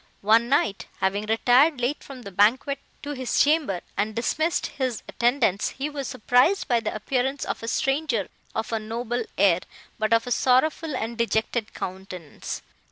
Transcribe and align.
One 0.23 0.49
night, 0.49 0.87
having 0.97 1.27
retired 1.27 1.79
late 1.79 2.03
from 2.03 2.23
the 2.23 2.31
banquet 2.31 2.79
to 3.03 3.11
his 3.11 3.39
chamber, 3.39 3.81
and 3.95 4.15
dismissed 4.15 4.65
his 4.65 5.03
attendants, 5.07 5.69
he 5.77 5.91
was 5.91 6.07
surprised 6.07 6.67
by 6.67 6.79
the 6.79 6.95
appearance 6.95 7.45
of 7.45 7.61
a 7.61 7.67
stranger 7.67 8.27
of 8.55 8.71
a 8.73 8.79
noble 8.79 9.23
air, 9.37 9.59
but 9.99 10.11
of 10.11 10.25
a 10.25 10.31
sorrowful 10.31 10.95
and 10.95 11.19
dejected 11.19 11.75
countenance. 11.75 12.63